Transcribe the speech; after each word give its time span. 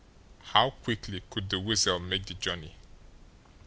How 0.53 0.71
quickly 0.71 1.21
could 1.29 1.51
the 1.51 1.59
Weasel 1.59 1.99
make 1.99 2.25
the 2.25 2.33
journey? 2.33 2.75